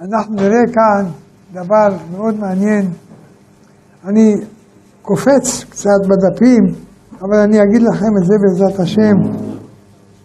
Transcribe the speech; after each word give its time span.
אנחנו 0.00 0.34
נראה 0.34 0.62
כאן 0.72 1.06
דבר 1.52 1.96
מאוד 2.12 2.40
מעניין. 2.40 2.90
אני 4.08 4.34
קופץ 5.02 5.64
קצת 5.70 6.00
בדפים, 6.08 6.62
אבל 7.20 7.38
אני 7.44 7.62
אגיד 7.62 7.82
לכם 7.82 8.06
את 8.18 8.24
זה 8.26 8.34
בעזרת 8.42 8.80
השם 8.80 9.44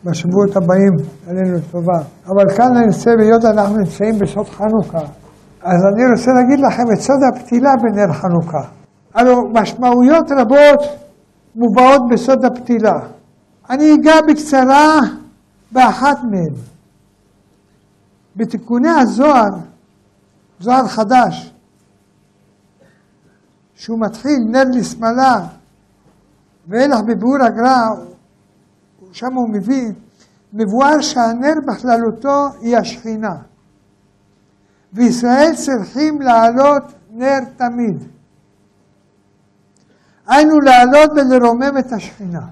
בשבועות 0.03 0.55
הבאים, 0.55 0.93
עלינו 1.27 1.57
לטובה. 1.57 1.99
אבל 2.27 2.55
כאן 2.57 2.77
אני 2.77 2.85
רוצה, 2.85 3.11
היות 3.19 3.45
אנחנו 3.45 3.77
נמצאים 3.77 4.19
בסוד 4.19 4.49
חנוכה, 4.49 5.05
אז 5.63 5.79
אני 5.93 6.03
רוצה 6.11 6.31
להגיד 6.31 6.59
לכם 6.65 6.83
את 6.93 6.99
סוד 7.01 7.19
הפתילה 7.33 7.69
בנר 7.81 8.13
חנוכה. 8.13 8.67
הלו 9.15 9.41
משמעויות 9.53 10.31
רבות 10.31 10.81
מובאות 11.55 12.01
בסוד 12.11 12.45
הפתילה. 12.45 12.99
אני 13.69 13.93
אגע 13.93 14.15
בקצרה 14.29 14.99
באחת 15.71 16.17
מהן. 16.31 16.69
בתיקוני 18.39 18.89
הזוהר, 18.89 19.49
זוהר 20.59 20.87
חדש, 20.87 21.53
שהוא 23.73 23.99
מתחיל 23.99 24.39
נר 24.49 24.63
לשמאלה, 24.73 25.47
ואילך 26.67 26.99
בביאור 27.01 27.43
הגר"א, 27.43 27.89
שם 29.11 29.33
הוא 29.33 29.49
מביא, 29.49 29.91
מבואר 30.53 31.01
שהנר 31.01 31.53
בכללותו 31.67 32.47
היא 32.61 32.77
השכינה. 32.77 33.35
וישראל 34.93 35.51
צריכים 35.55 36.21
לעלות 36.21 36.83
נר 37.11 37.39
תמיד. 37.57 38.03
היינו 40.27 40.59
לעלות 40.59 41.09
ולרומם 41.15 41.77
את 41.79 41.91
השכינה. 41.91 42.47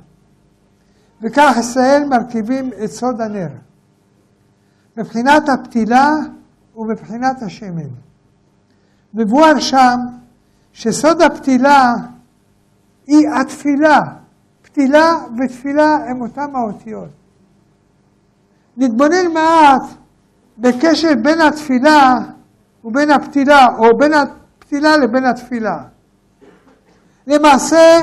וכך 1.22 1.55
ישראל 1.59 2.03
מרכיבים 2.09 2.72
את 2.83 2.89
סוד 2.89 3.22
הנר. 3.22 3.66
מבחינת 4.97 5.49
הפתילה 5.49 6.09
ומבחינת 6.75 7.41
השמן. 7.41 7.89
מבואר 9.13 9.59
שם 9.59 9.99
שסוד 10.73 11.22
הפתילה 11.22 11.94
היא 13.07 13.30
התפילה. 13.30 14.02
פתילה 14.61 15.16
ותפילה 15.38 15.95
הם 16.07 16.22
אותם 16.22 16.55
האותיות. 16.55 17.09
נתבונן 18.77 19.31
מעט 19.33 19.81
בקשר 20.57 21.11
בין 21.23 21.41
התפילה 21.41 22.16
ובין 22.83 23.11
הפתילה, 23.11 23.67
או 23.77 23.97
בין 23.97 24.13
הפתילה 24.13 24.97
לבין 24.97 25.25
התפילה. 25.25 25.83
למעשה, 27.27 28.02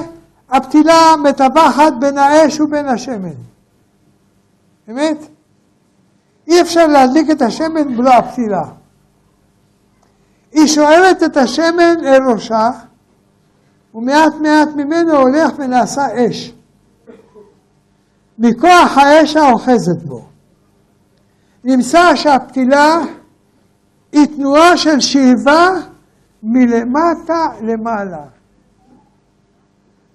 הפתילה 0.51 1.17
מטווחת 1.23 1.93
בין 2.01 2.19
האש 2.19 2.61
ובין 2.61 2.89
השמן. 2.89 3.39
אמת? 4.91 5.34
אי 6.55 6.61
אפשר 6.61 6.87
להדליק 6.87 7.31
את 7.31 7.43
השמן 7.43 7.97
בלא 7.97 8.15
הפתילה. 8.15 8.63
היא 10.53 10.67
שואבת 10.67 11.23
את 11.23 11.37
השמן 11.37 11.95
אל 12.05 12.23
ראשה, 12.23 12.71
ומעט 13.95 14.35
מעט 14.35 14.69
ממנו 14.77 15.17
הולך 15.17 15.53
ונעשה 15.59 16.03
אש. 16.15 16.55
מכוח 18.39 18.99
האש 18.99 19.37
האוחזת 19.37 20.03
בו. 20.03 20.25
נמצא 21.65 22.17
שהפתילה 22.17 22.99
היא 24.13 24.27
תנועה 24.37 24.77
של 24.77 25.01
שאיבה 25.01 25.69
מלמטה 26.43 27.49
למעלה. 27.61 28.25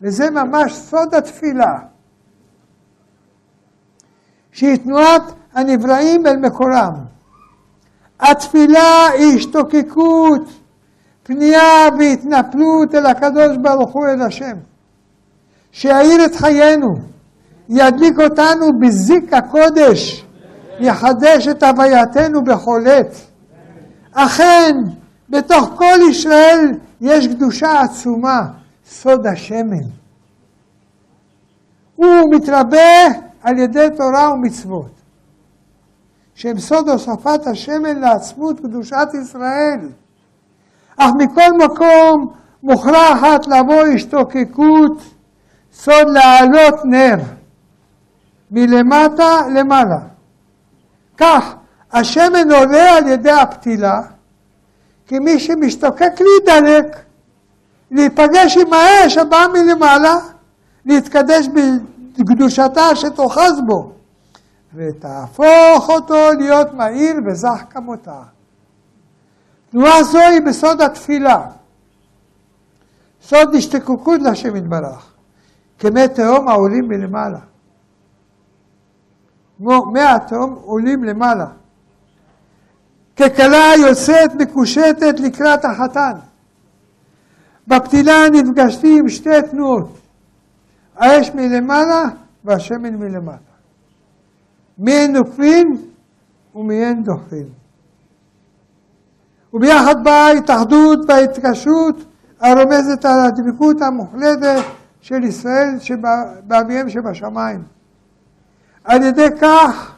וזה 0.01 0.29
ממש 0.29 0.73
סוד 0.73 1.15
התפילה, 1.15 1.79
שהיא 4.51 4.77
תנועת 4.77 5.23
הנבראים 5.53 6.27
אל 6.27 6.37
מקורם. 6.37 6.93
התפילה 8.19 9.07
היא 9.07 9.35
השתוקקות, 9.35 10.49
פנייה 11.23 11.89
והתנפלות 11.99 12.95
אל 12.95 13.05
הקדוש 13.05 13.57
ברוך 13.61 13.91
הוא 13.91 14.07
אל 14.07 14.21
השם, 14.21 14.57
שיאיר 15.71 16.25
את 16.25 16.35
חיינו, 16.35 16.87
ידליק 17.69 18.19
אותנו 18.19 18.79
בזיק 18.79 19.33
הקודש, 19.33 20.25
יחדש 20.79 21.47
את 21.47 21.63
הווייתנו 21.63 22.43
בכל 22.43 22.81
עת. 22.87 23.15
אכן, 24.13 24.75
בתוך 25.29 25.69
כל 25.75 26.09
ישראל 26.09 26.71
יש 27.01 27.27
קדושה 27.27 27.81
עצומה, 27.81 28.41
סוד 28.85 29.27
השמן. 29.27 29.89
הוא 31.95 32.35
מתרבה 32.35 33.05
על 33.43 33.57
ידי 33.57 33.87
תורה 33.97 34.33
ומצוות, 34.33 34.98
שהם 36.39 36.59
סוד 36.59 36.89
הוספת 36.89 37.47
השמן 37.47 37.99
לעצמות 37.99 38.59
קדושת 38.59 39.07
ישראל. 39.21 39.79
אך 40.97 41.11
מכל 41.17 41.51
מקום 41.65 42.33
מוכרחת 42.63 43.47
לבוא 43.47 43.85
השתוקקות, 43.95 45.01
סוד 45.73 46.07
להעלות 46.07 46.85
נר, 46.85 47.15
מלמטה 48.51 49.47
למעלה. 49.55 49.99
כך, 51.17 51.55
השמן 51.91 52.51
עולה 52.51 52.97
על 52.97 53.07
ידי 53.07 53.31
הפתילה, 53.31 54.01
כי 55.07 55.19
מי 55.19 55.39
שמשתוקק 55.39 56.13
להידלק, 56.19 56.95
להיפגש 57.91 58.57
עם 58.57 58.73
האש 58.73 59.17
הבאה 59.17 59.47
מלמעלה, 59.47 60.15
להתקדש 60.85 61.47
בקדושתה 62.17 62.95
שתאחז 62.95 63.61
בו, 63.67 63.91
ותהפוך 64.73 65.89
אותו 65.89 66.33
להיות 66.39 66.73
מהיר 66.73 67.15
וזך 67.25 67.63
כמותה. 67.69 68.21
תנועה 69.71 70.03
זו 70.03 70.19
היא 70.19 70.41
בסוד 70.41 70.81
התפילה, 70.81 71.45
סוד 73.21 73.55
השתקקות 73.55 74.21
להשם 74.21 74.55
יתברך, 74.55 75.13
כמי 75.79 76.07
תהום 76.07 76.47
העולים 76.47 76.87
מלמעלה. 76.87 77.39
כמו 79.57 79.85
מי 79.85 80.01
התהום 80.01 80.59
עולים 80.61 81.03
למעלה. 81.03 81.47
ככלה 83.17 83.73
יוצאת 83.77 84.35
מקושטת 84.35 85.19
לקראת 85.19 85.65
החתן. 85.65 86.13
בפתילה 87.67 88.13
נפגשתי 88.31 88.99
עם 88.99 89.09
שתי 89.09 89.41
תנועות, 89.51 89.99
האש 90.95 91.31
מלמעלה 91.35 92.03
והשמן 92.43 92.95
מלמטה. 92.95 93.48
מיהן 94.79 95.11
נוקפין 95.11 95.77
ומיהן 96.55 97.03
דוחפין. 97.03 97.47
וביחד 99.53 100.03
באה 100.03 100.27
ההתאחדות 100.27 100.99
וההתקשרות 101.07 102.05
הרומזת 102.39 103.05
על 103.05 103.19
הדבקות 103.19 103.81
המוחלטת 103.81 104.61
של 105.01 105.23
ישראל 105.23 105.75
באביהם 106.47 106.89
שבשמיים. 106.89 107.63
על 108.83 109.03
ידי 109.03 109.27
כך 109.41 109.95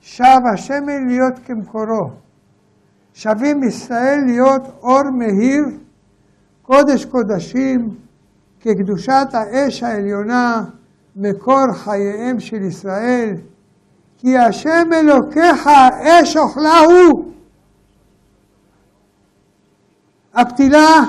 שב 0.00 0.40
השמן 0.54 1.06
להיות 1.06 1.34
כמקורו. 1.44 2.10
שבים 3.14 3.62
ישראל 3.62 4.20
להיות 4.26 4.62
אור 4.82 5.10
מאיר, 5.10 5.64
קודש 6.62 7.04
קודשים, 7.04 7.94
כקדושת 8.60 9.28
האש 9.32 9.82
העליונה, 9.82 10.64
מקור 11.16 11.72
חייהם 11.72 12.40
של 12.40 12.62
ישראל. 12.62 13.36
כי 14.18 14.38
השם 14.38 14.88
אלוקיך 14.92 15.68
אש 16.02 16.36
אוכלה 16.36 16.78
הוא. 16.78 17.32
הפתילה 20.34 21.00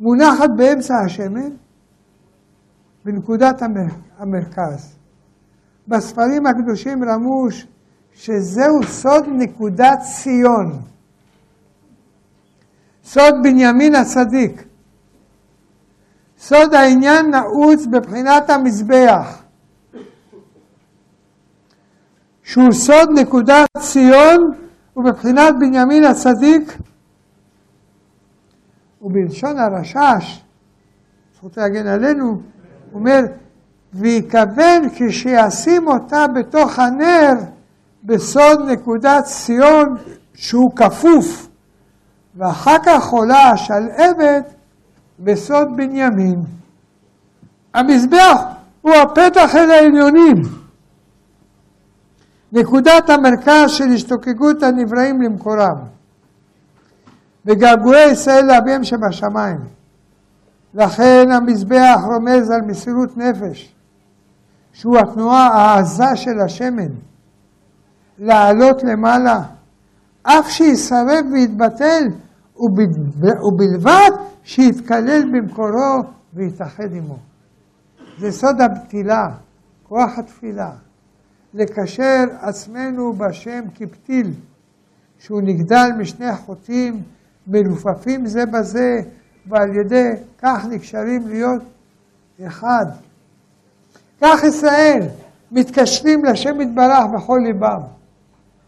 מונחת 0.00 0.50
באמצע 0.56 0.94
השמן, 1.06 1.50
בנקודת 3.04 3.62
המרכז. 4.18 4.96
בספרים 5.88 6.46
הקדושים 6.46 7.04
רמוש 7.04 7.66
שזהו 8.12 8.82
סוד 8.82 9.24
נקודת 9.28 9.98
ציון, 10.00 10.80
סוד 13.04 13.34
בנימין 13.42 13.94
הצדיק. 13.94 14.67
סוד 16.38 16.74
העניין 16.74 17.30
נעוץ 17.30 17.86
בבחינת 17.86 18.50
המזבח, 18.50 19.42
שהוא 22.42 22.72
סוד 22.72 23.08
נקודת 23.14 23.66
ציון 23.78 24.52
ובבחינת 24.96 25.54
בנימין 25.60 26.04
הצדיק, 26.04 26.78
ובלשון 29.02 29.58
הרשש, 29.58 30.44
זכות 31.36 31.56
להגן 31.56 31.86
עלינו, 31.86 32.40
אומר, 32.94 33.20
וייכוון 33.92 34.88
כשישים 34.94 35.88
אותה 35.88 36.26
בתוך 36.34 36.78
הנר 36.78 37.32
בסוד 38.04 38.60
נקודת 38.70 39.24
ציון 39.24 39.96
שהוא 40.34 40.70
כפוף, 40.76 41.48
ואחר 42.36 42.76
כך 42.86 43.08
עולה 43.08 43.50
השלהבת 43.50 44.57
בסוד 45.20 45.76
בנימין. 45.76 46.42
המזבח 47.74 48.42
הוא 48.82 48.94
הפתח 48.94 49.54
אל 49.54 49.70
העליונים. 49.70 50.42
נקודת 52.52 53.10
המרכז 53.10 53.70
של 53.70 53.88
השתוקקות 53.94 54.62
הנבראים 54.62 55.22
למקורם, 55.22 55.76
וגעגועי 57.46 58.10
ישראל 58.10 58.46
לאביהם 58.46 58.84
שבשמיים. 58.84 59.58
לכן 60.74 61.30
המזבח 61.32 62.00
רומז 62.04 62.50
על 62.50 62.60
מסירות 62.62 63.16
נפש, 63.16 63.74
שהוא 64.72 64.98
התנועה 64.98 65.46
העזה 65.46 66.16
של 66.16 66.40
השמן, 66.40 66.88
לעלות 68.18 68.82
למעלה, 68.82 69.40
אף 70.22 70.48
שיסרב 70.48 71.24
ויתבטל, 71.32 72.08
ובלבד 72.58 74.10
שיתקלל 74.42 75.22
במקורו 75.32 76.02
ויתאחד 76.34 76.92
עמו. 76.92 77.16
זה 78.18 78.32
סוד 78.32 78.60
הפתילה, 78.60 79.26
כוח 79.82 80.18
התפילה. 80.18 80.70
לקשר 81.54 82.24
עצמנו 82.40 83.12
בשם 83.12 83.60
כפתיל, 83.74 84.32
שהוא 85.18 85.40
נגדל 85.42 85.88
משני 85.98 86.36
חוטים 86.36 87.02
מלופפים 87.46 88.26
זה 88.26 88.46
בזה, 88.46 88.96
ועל 89.46 89.68
ידי 89.76 90.08
כך 90.38 90.66
נקשרים 90.70 91.28
להיות 91.28 91.62
אחד. 92.46 92.86
כך 94.20 94.44
ישראל 94.44 95.08
מתקשרים 95.52 96.24
לשם 96.24 96.60
יתברך 96.60 97.04
בכל 97.14 97.38
ליבם, 97.44 97.82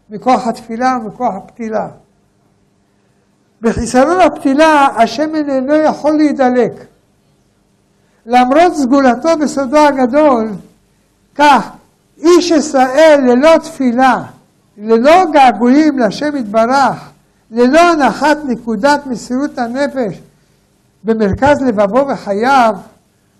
מכוח 0.09 0.47
התפילה 0.47 0.97
ומכוח 1.05 1.35
הפתילה. 1.35 1.87
בחיסרון 3.61 4.21
הפתילה 4.21 4.87
השמן 4.97 5.49
אינו 5.49 5.75
יכול 5.75 6.17
להידלק. 6.17 6.71
למרות 8.25 8.73
סגולתו 8.75 9.29
בסודו 9.41 9.77
הגדול, 9.77 10.49
כך 11.35 11.69
איש 12.17 12.51
ישראל 12.51 13.19
ללא 13.25 13.57
תפילה, 13.57 14.23
ללא 14.77 15.25
געגועים 15.31 15.99
לשם 15.99 16.35
יתברך, 16.35 17.09
ללא 17.51 17.79
הנחת 17.79 18.37
נקודת 18.45 19.05
מסירות 19.05 19.57
הנפש 19.57 20.21
במרכז 21.03 21.61
לבבו 21.61 22.07
וחייו, 22.07 22.75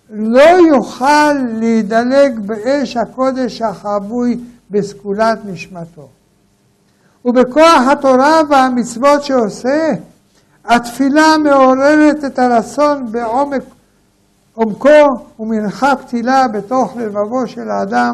לא 0.09 0.50
יוכל 0.74 1.33
להידלק 1.33 2.31
באש 2.45 2.97
הקודש 2.97 3.62
החבוי 3.62 4.39
בסגולת 4.71 5.39
נשמתו. 5.45 6.09
ובכוח 7.25 7.88
התורה 7.91 8.41
והמצוות 8.50 9.24
שעושה, 9.24 9.91
התפילה 10.66 11.38
מעוררת 11.44 12.25
את 12.25 12.40
הרצון 12.40 13.12
בעומק 13.12 13.63
עומקו 14.54 15.08
ומנחה 15.40 15.96
פתילה 15.96 16.48
בתוך 16.48 16.96
לבבו 16.98 17.48
של 17.48 17.69
האדם, 17.69 18.13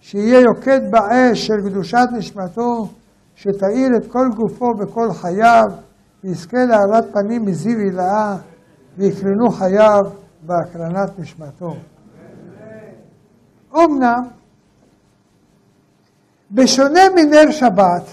שיהיה 0.00 0.40
יוקד 0.40 0.80
באש 0.90 1.46
של 1.46 1.70
קדושת 1.70 2.06
נשמתו, 2.12 2.88
שתאיר 3.36 3.88
את 3.96 4.12
כל 4.12 4.28
גופו 4.36 4.66
וכל 4.78 5.12
חייו, 5.12 5.64
ויזכה 6.24 6.64
להארת 6.64 7.12
פנים 7.12 7.44
מזיו 7.44 7.78
הילאה, 7.78 8.36
ויקרנו 8.98 9.50
חייו 9.50 10.00
בהקרנת 10.42 11.18
נשמתו. 11.18 11.76
אמנם, 13.76 14.22
בשונה 16.50 17.00
מנר 17.14 17.50
שבת, 17.50 18.08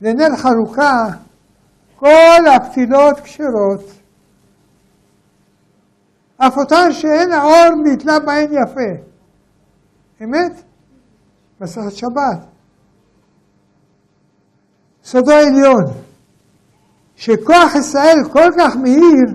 לנר 0.00 0.36
חלוקה, 0.36 1.04
כל 1.98 2.46
הפתילות 2.56 3.20
כשרות, 3.20 3.92
אף 6.36 6.56
אותן 6.56 6.92
שאין 6.92 7.32
האור 7.32 7.68
נתלה 7.84 8.18
בהן 8.18 8.50
יפה. 8.52 9.02
אמת? 10.24 10.62
מסכת 11.60 11.92
שבת. 11.96 12.46
סודו 15.04 15.32
העליון, 15.32 15.84
שכוח 17.16 17.74
ישראל 17.74 18.18
כל 18.32 18.50
כך 18.58 18.76
מהיר, 18.76 19.34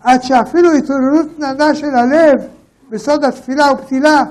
עד 0.00 0.22
שאפילו 0.22 0.72
התעוררות 0.72 1.38
נדה 1.38 1.74
של 1.74 1.94
הלב 1.94 2.48
בסוד 2.90 3.24
התפילה 3.24 3.72
ופתילה, 3.72 4.22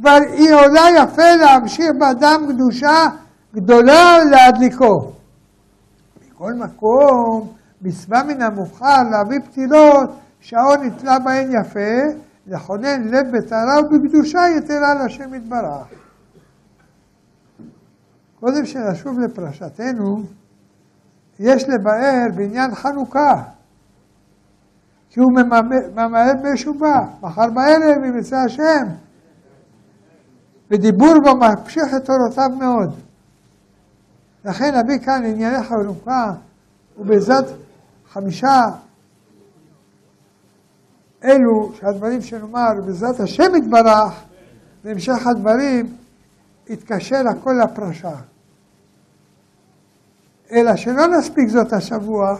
כבר 0.00 0.18
היא 0.32 0.54
עולה 0.54 0.86
יפה 0.96 1.36
להמשיך 1.40 1.90
באדם 1.98 2.46
קדושה 2.48 3.06
גדולה 3.54 4.18
להדליקו. 4.30 5.12
מכל 6.42 6.54
מקום, 6.54 7.52
מצווה 7.82 8.22
מן 8.22 8.42
המובחר 8.42 9.02
להביא 9.10 9.40
פתילות 9.40 10.10
שהאור 10.40 10.76
נתלה 10.76 11.18
בהן 11.18 11.50
יפה, 11.60 12.18
לכונן 12.46 13.02
לב 13.02 13.36
בטהרה 13.36 13.80
ובקדושה 13.80 14.40
יתרה 14.56 14.94
להשם 14.94 15.34
יתברך. 15.34 15.86
קודם 18.40 18.66
שנשוב 18.66 19.18
לפרשתנו, 19.18 20.22
יש 21.38 21.68
לבאר 21.68 22.26
בעניין 22.36 22.74
חנוכה, 22.74 23.42
כי 25.10 25.20
הוא 25.20 25.32
ממהר 25.94 26.32
בשובה, 26.44 27.00
מחר 27.22 27.50
בערב 27.50 28.02
אם 28.08 28.18
יצא 28.18 28.36
השם, 28.36 28.86
ודיבור 30.70 31.14
בו 31.24 31.34
ממשיך 31.36 31.84
את 31.96 32.04
תורותיו 32.04 32.58
מאוד. 32.58 33.11
לכן 34.44 34.74
נביא 34.78 34.98
כאן 34.98 35.22
ענייני 35.24 35.62
חנוכה, 35.62 36.32
ובעזרת 36.98 37.44
חמישה 38.08 38.60
אלו 41.24 41.72
שהדברים 41.74 42.20
שנאמר 42.20 42.72
בעזרת 42.86 43.20
השם 43.20 43.54
יתברך, 43.56 44.24
בהמשך 44.84 45.26
הדברים 45.26 45.96
יתקשר 46.68 47.28
הכל 47.30 47.50
לפרשה. 47.64 48.16
אלא 50.52 50.76
שלא 50.76 51.06
נספיק 51.06 51.48
זאת 51.48 51.72
השבוע, 51.72 52.36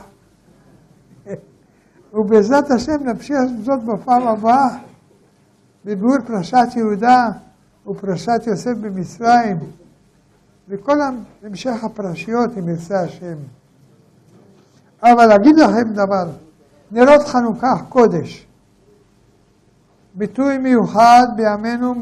ובעזרת 2.14 2.70
השם 2.70 3.04
נמשיך 3.04 3.36
זאת 3.62 3.84
בפעם 3.84 4.28
הבאה, 4.28 4.78
בביאור 5.84 6.18
פרשת 6.26 6.76
יהודה 6.76 7.26
ופרשת 7.86 8.46
יוסף 8.46 8.74
במצרים, 8.80 9.56
וכל 10.72 10.98
המשך 11.42 11.84
הפרשיות 11.84 12.50
אם 12.58 12.68
ירצה 12.68 13.00
השם. 13.00 13.36
אבל 15.02 15.32
אגיד 15.32 15.56
לכם 15.56 15.92
דבר, 15.92 16.30
נרות 16.90 17.26
חנוכה 17.26 17.74
קודש. 17.88 18.46
ביטוי 20.14 20.58
מיוחד 20.58 21.26
בימינו 21.36 21.94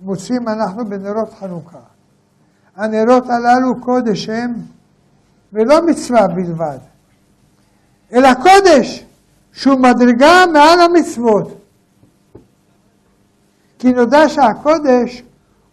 מוצאים 0.00 0.48
אנחנו 0.48 0.86
בנרות 0.86 1.32
חנוכה. 1.32 1.78
הנרות 2.76 3.24
הללו 3.30 3.80
קודש 3.80 4.28
הם, 4.28 4.54
ולא 5.52 5.86
מצווה 5.86 6.26
בלבד, 6.28 6.78
אלא 8.12 8.28
קודש, 8.34 9.04
שהוא 9.52 9.78
מדרגה 9.78 10.44
מעל 10.52 10.80
המצוות. 10.80 11.60
כי 13.78 13.92
נודע 13.92 14.28
שהקודש 14.28 15.22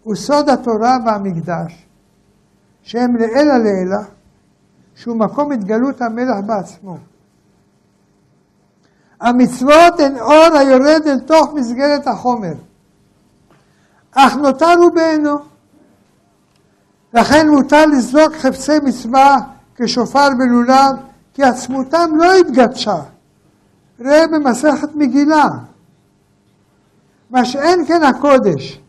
הוא 0.03 0.15
סוד 0.15 0.49
התורה 0.49 0.97
והמקדש, 1.05 1.86
שהם 2.87 3.15
לעילא 3.15 3.57
לעילא, 3.57 3.97
שהוא 4.95 5.15
מקום 5.15 5.51
התגלות 5.51 6.01
המלך 6.01 6.35
בעצמו. 6.45 6.97
המצוות 9.21 9.99
הן 9.99 10.19
אור 10.19 10.57
היורד 10.57 11.01
אל 11.07 11.19
תוך 11.19 11.53
מסגרת 11.53 12.07
החומר, 12.07 12.53
אך 14.11 14.35
נותרו 14.35 14.91
בעינו. 14.95 15.37
לכן 17.13 17.49
מותר 17.49 17.85
לזרוק 17.85 18.35
חפצי 18.35 18.79
מצווה 18.83 19.37
כשופר 19.75 20.29
בלולב, 20.37 20.95
כי 21.33 21.43
עצמותם 21.43 22.09
לא 22.15 22.33
התגדשה. 22.35 22.99
ראה 23.99 24.27
במסכת 24.27 24.95
מגילה. 24.95 25.45
מה 27.29 27.45
שאין 27.45 27.85
כן 27.85 28.03
הקודש, 28.03 28.81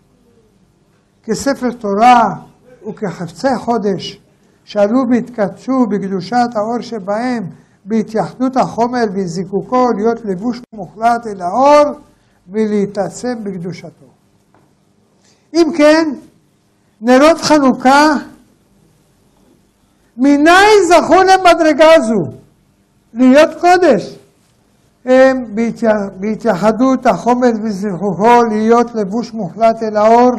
כספר 1.23 1.71
תורה 1.71 2.48
וכחפצי 2.89 3.57
חודש, 3.59 4.21
שעלו 4.65 5.01
והתקדשו 5.11 5.87
בקדושת 5.91 6.49
האור 6.55 6.81
שבהם, 6.81 7.45
בהתייחדות 7.85 8.57
החומר 8.57 9.05
וזיקוקו 9.15 9.87
להיות 9.97 10.25
לבוש 10.25 10.61
מוחלט 10.75 11.27
אל 11.27 11.41
האור 11.43 11.99
ולהתעצם 12.53 13.45
בקדושתו. 13.45 14.07
אם 15.55 15.67
כן, 15.77 16.11
נרות 17.01 17.39
חנוכה, 17.39 18.15
מניין 20.17 20.79
זכו 20.89 21.15
למדרגה 21.15 22.01
זו? 22.01 22.39
להיות 23.15 23.51
קודש. 23.61 24.19
הם 25.05 25.45
בהתייחדות 26.21 27.07
החומר 27.07 27.51
וזכוכו 27.65 28.45
להיות 28.51 28.95
לבוש 28.95 29.33
מוחלט 29.35 29.83
אל 29.83 29.97
האור, 29.97 30.31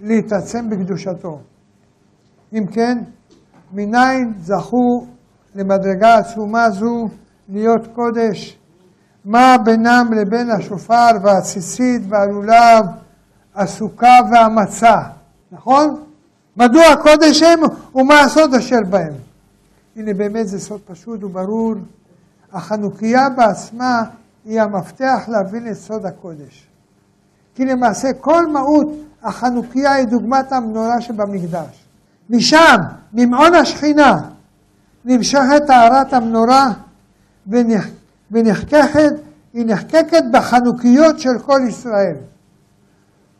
להתעצם 0.00 0.70
בקדושתו. 0.70 1.38
אם 2.54 2.66
כן, 2.66 2.98
מניין 3.72 4.32
זכו 4.40 5.06
למדרגה 5.54 6.18
עצומה 6.18 6.70
זו 6.70 7.08
להיות 7.48 7.86
קודש? 7.94 8.58
מה 9.24 9.56
בינם 9.64 10.06
לבין 10.12 10.50
השופר 10.50 11.10
והציצית 11.22 12.02
והלולב, 12.08 12.84
הסוכה 13.54 14.18
והמצה, 14.32 14.96
נכון? 15.52 16.04
מדוע 16.56 16.86
הקודש 16.86 17.42
הם 17.42 17.60
ומה 17.94 18.20
הסוד 18.20 18.54
אשר 18.54 18.76
בהם. 18.90 19.12
הנה 19.96 20.14
באמת 20.14 20.48
זה 20.48 20.60
סוד 20.60 20.80
פשוט 20.80 21.24
וברור. 21.24 21.74
החנוכיה 22.52 23.28
בעצמה 23.36 24.02
היא 24.44 24.60
המפתח 24.60 25.28
להבין 25.28 25.68
את 25.70 25.74
סוד 25.74 26.06
הקודש. 26.06 26.66
כי 27.54 27.64
למעשה 27.64 28.08
כל 28.20 28.46
מהות 28.46 28.86
החנוכיה 29.22 29.92
היא 29.92 30.06
דוגמת 30.06 30.52
המנורה 30.52 31.00
שבמקדש. 31.00 31.79
משם, 32.30 32.76
ממעון 33.12 33.54
השכינה, 33.54 34.20
נמשכת 35.04 35.62
טהרת 35.66 36.12
המנורה 36.12 36.72
ונחקקת, 38.30 39.12
היא 39.52 39.66
נחקקת 39.66 40.22
בחנוכיות 40.32 41.20
של 41.20 41.38
כל 41.38 41.60
ישראל. 41.68 42.16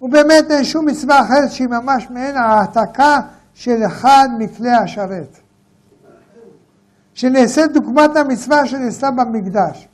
ובאמת 0.02 0.50
אין 0.50 0.64
שום 0.64 0.86
מצווה 0.86 1.20
אחרת 1.20 1.50
שהיא 1.50 1.68
ממש 1.68 2.06
מעין 2.10 2.36
העתקה 2.36 3.20
של 3.54 3.86
אחד 3.86 4.28
מכלי 4.38 4.70
השרת. 4.70 5.38
שנעשית 7.14 7.72
דוגמת 7.72 8.16
המצווה 8.16 8.66
שנעשתה 8.66 9.10
במקדש. 9.10 9.88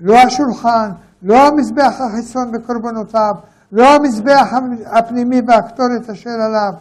לא 0.00 0.18
השולחן, 0.18 0.90
לא 1.22 1.46
המזבח 1.48 2.00
החיצון 2.00 2.52
בקורבנותיו, 2.52 3.34
לא 3.72 3.94
המזבח 3.94 4.48
הפנימי 4.86 5.40
והקטורת 5.46 6.10
אשר 6.10 6.30
עליו. 6.30 6.72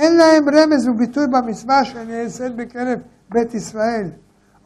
אין 0.00 0.16
להם 0.16 0.44
רמז 0.48 0.88
וביטוי 0.88 1.26
במצווה 1.26 1.84
שנעשית 1.84 2.56
בקרב 2.56 2.98
בית 3.30 3.54
ישראל. 3.54 4.08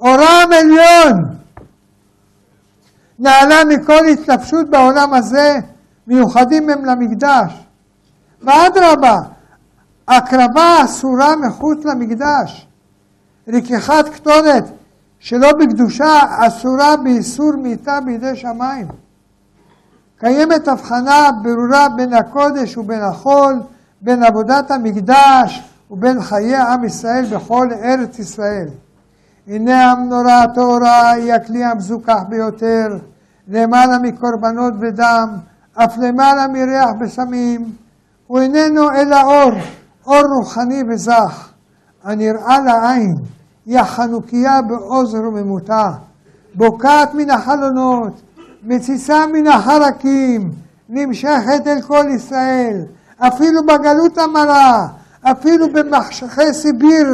אורם 0.01 0.49
עליון 0.53 1.25
נעלה 3.19 3.65
מכל 3.65 4.07
התלבשות 4.13 4.71
בעולם 4.71 5.15
הזה, 5.15 5.59
מיוחדים 6.07 6.71
הם 6.71 6.85
למקדש. 6.85 7.67
ואדרבה, 8.43 9.19
הקרבה 10.09 10.85
אסורה 10.85 11.37
מחוץ 11.37 11.85
למקדש. 11.85 12.67
לקיחת 13.47 14.09
קטורת 14.09 14.65
שלא 15.19 15.53
בקדושה 15.53 16.21
אסורה 16.47 16.97
באיסור 16.97 17.53
מיתה 17.57 18.01
בידי 18.01 18.37
שמיים. 18.37 18.87
קיימת 20.19 20.69
הבחנה 20.69 21.31
ברורה 21.43 21.89
בין 21.97 22.13
הקודש 22.13 22.77
ובין 22.77 23.03
החול, 23.03 23.55
בין 24.05 24.23
עבודת 24.23 24.71
המקדש 24.71 25.71
ובין 25.91 26.23
חיי 26.23 26.57
עם 26.57 26.85
ישראל 26.85 27.25
בכל 27.25 27.69
ארץ 27.83 28.19
ישראל. 28.19 28.69
הנה 29.47 29.93
המנורה 29.93 30.43
הטהורה 30.43 31.11
היא 31.11 31.33
הכלי 31.33 31.65
המזוכח 31.65 32.23
ביותר, 32.29 32.89
למעלה 33.49 33.99
מקורבנות 33.99 34.75
ודם, 34.81 35.29
אף 35.75 35.99
למעלה 35.99 36.49
מריח 36.49 36.91
בסמים, 37.01 37.73
הוא 38.27 38.41
איננו 38.41 38.91
אלא 38.91 39.23
אור, 39.23 39.53
אור 40.07 40.23
רוחני 40.37 40.83
וזך, 40.89 41.49
הנראה 42.05 42.59
לעין, 42.61 43.15
היא 43.67 43.79
החנוכיה 43.79 44.63
בעוז 44.63 45.15
רוממותה, 45.15 45.91
בוקעת 46.55 47.15
מן 47.15 47.31
החלונות, 47.31 48.23
מציסה 48.63 49.27
מן 49.33 49.47
החרקים, 49.47 50.51
נמשכת 50.89 51.67
אל 51.67 51.83
כל 51.83 52.05
ישראל, 52.17 52.83
אפילו 53.29 53.67
בגלות 53.67 54.19
המרה, 54.19 54.87
אפילו 55.23 55.73
במחשכי 55.73 56.53
סיביר, 56.53 57.07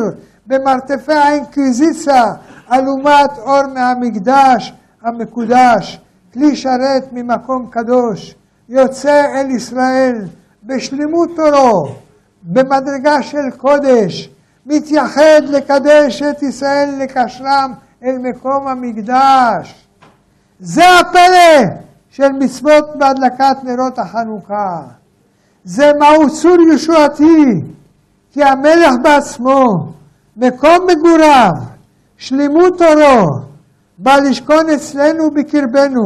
במרתפי 0.46 1.12
האינקוויזיציה, 1.12 2.24
אלומת 2.72 3.38
אור 3.38 3.66
מהמקדש 3.74 4.74
המקודש, 5.02 6.00
כלי 6.32 6.56
שרת 6.56 7.12
ממקום 7.12 7.66
קדוש, 7.70 8.34
יוצא 8.68 9.24
אל 9.34 9.50
ישראל 9.50 10.24
בשלמות 10.62 11.30
תורו, 11.36 11.94
במדרגה 12.42 13.22
של 13.22 13.50
קודש, 13.56 14.30
מתייחד 14.66 15.40
לקדש 15.48 16.22
את 16.22 16.42
ישראל, 16.42 16.94
לקשרם 16.98 17.72
אל 18.04 18.18
מקום 18.18 18.68
המקדש. 18.68 19.88
זה 20.60 20.84
הפלא 21.00 21.74
של 22.10 22.28
מצוות 22.32 22.96
בהדלקת 22.98 23.56
נרות 23.62 23.98
החנוכה. 23.98 24.99
זה 25.64 25.90
מהו 25.98 26.30
צור 26.30 26.56
ישועתי, 26.74 27.44
כי 28.30 28.44
המלך 28.44 28.92
בעצמו, 29.02 29.64
מקום 30.36 30.86
מגוריו, 30.88 31.50
שלמות 32.16 32.78
תורו, 32.78 33.26
בא 33.98 34.16
לשכון 34.16 34.70
אצלנו 34.74 35.30
בקרבנו, 35.30 36.02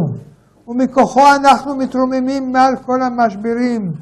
ומכוחו 0.69 1.35
אנחנו 1.35 1.77
מתרוממים 1.77 2.53
מעל 2.53 2.77
כל 2.77 3.03
המשברים, 3.03 3.93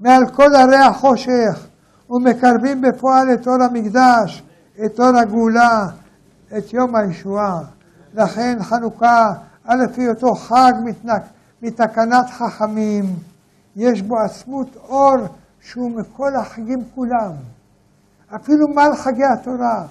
מעל 0.00 0.22
כל 0.32 0.54
הרי 0.54 0.76
החושך, 0.76 1.66
ומקרבים 2.10 2.80
בפועל 2.80 3.26
את 3.34 3.46
אור 3.46 3.62
המקדש, 3.62 4.42
את 4.84 5.00
אור 5.00 5.18
הגאולה, 5.18 5.86
את 6.58 6.72
יום 6.72 6.96
הישועה. 6.96 7.58
לכן 8.14 8.56
חנוכה, 8.60 9.32
א' 9.66 9.84
היותו 9.96 10.34
חג 10.34 10.72
מתנק, 10.84 11.22
מתקנת 11.62 12.30
חכמים, 12.30 13.04
יש 13.76 14.02
בו 14.02 14.18
עצמות 14.18 14.76
אור 14.76 15.16
שהוא 15.60 15.90
מכל 15.90 16.34
החגים 16.36 16.84
כולם, 16.94 17.32
אפילו 18.34 18.68
מעל 18.68 18.96
חגי 18.96 19.24
התורה. 19.24 19.86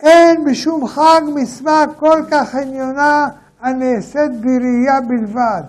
אין 0.00 0.44
בשום 0.44 0.86
חג 0.86 1.20
מצווה 1.34 1.84
כל 1.98 2.22
כך 2.30 2.54
עניונה 2.54 3.28
הנעשית 3.60 4.40
בראייה 4.40 5.00
בלבד. 5.08 5.62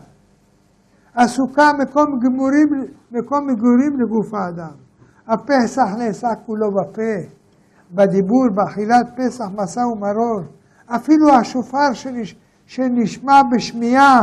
הסוכה 1.16 1.74
מקום, 1.74 2.20
גמורים, 2.20 2.68
מקום 3.12 3.48
מגורים 3.48 4.00
לגוף 4.00 4.34
האדם. 4.34 4.72
הפסח 5.28 5.88
נעשה 5.98 6.28
כולו 6.46 6.72
בפה, 6.72 7.28
בדיבור, 7.92 8.48
באכילת 8.54 9.08
פסח, 9.16 9.46
מסע 9.56 9.88
ומרור. 9.88 10.42
אפילו 10.88 11.34
השופר 11.34 11.94
שנש, 11.94 12.36
שנשמע 12.66 13.42
בשמיעה, 13.52 14.22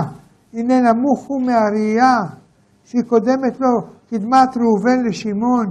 הנה 0.54 0.80
נמוך 0.80 1.26
הוא 1.26 1.42
מהראייה, 1.42 2.16
שקודמת 2.84 3.60
לו 3.60 3.80
קדמת 4.10 4.56
ראובן 4.56 5.04
לשמעון. 5.08 5.66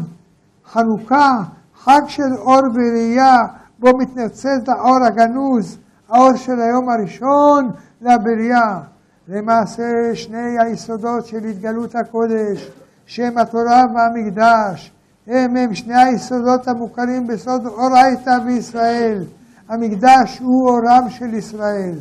חנוכה, 0.66 1.32
חג 1.76 2.02
של 2.08 2.34
אור 2.38 2.62
וראייה, 2.74 3.38
בו 3.80 3.90
מתנצל 3.98 4.60
האור 4.68 5.06
הגנוז, 5.06 5.78
האור 6.10 6.36
של 6.36 6.60
היום 6.60 6.90
הראשון 6.90 7.70
לבריאה. 8.02 8.80
למעשה 9.28 9.84
שני 10.14 10.56
היסודות 10.60 11.26
של 11.26 11.38
התגלות 11.38 11.96
הקודש, 11.96 12.72
שם 13.06 13.38
התורה 13.38 13.84
והמקדש, 13.96 14.92
הם 15.28 15.56
הם 15.58 15.74
שני 15.74 16.04
היסודות 16.04 16.68
המוכרים 16.68 17.28
בסוד 17.28 17.66
אורייתא 17.66 18.40
בישראל. 18.46 19.24
המקדש 19.70 20.40
הוא 20.40 20.70
אורם 20.70 21.10
של 21.10 21.34
ישראל. 21.34 21.96